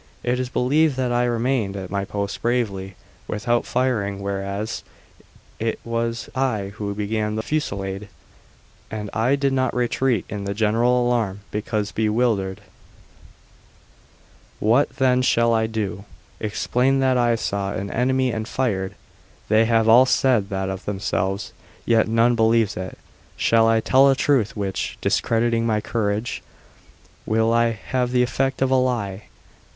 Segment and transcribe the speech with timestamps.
[0.23, 2.95] It is believed that I remained at my post bravely,
[3.27, 4.81] without firing, whereas
[5.59, 8.09] it was I who began the fusillade,
[8.89, 12.61] and I did not retreat in the general alarm because bewildered.
[14.59, 16.05] What, then, shall I do?
[16.39, 18.95] Explain that I saw an enemy and fired?
[19.49, 21.53] They have all said that of themselves,
[21.85, 22.97] yet none believes it.
[23.37, 26.41] Shall I tell a truth which, discrediting my courage,
[27.27, 29.25] will have the effect of a lie?